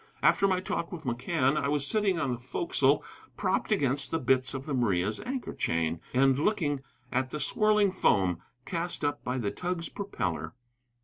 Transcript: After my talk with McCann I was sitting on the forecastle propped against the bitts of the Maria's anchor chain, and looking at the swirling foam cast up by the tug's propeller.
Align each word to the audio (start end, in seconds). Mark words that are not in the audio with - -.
After 0.23 0.47
my 0.47 0.59
talk 0.61 0.91
with 0.91 1.03
McCann 1.03 1.57
I 1.61 1.67
was 1.67 1.85
sitting 1.85 2.17
on 2.17 2.31
the 2.31 2.39
forecastle 2.39 3.03
propped 3.37 3.71
against 3.71 4.09
the 4.09 4.17
bitts 4.17 4.55
of 4.55 4.65
the 4.65 4.73
Maria's 4.73 5.19
anchor 5.27 5.53
chain, 5.53 5.99
and 6.11 6.39
looking 6.39 6.79
at 7.11 7.29
the 7.29 7.39
swirling 7.39 7.91
foam 7.91 8.39
cast 8.65 9.05
up 9.05 9.23
by 9.23 9.37
the 9.37 9.51
tug's 9.51 9.89
propeller. 9.89 10.55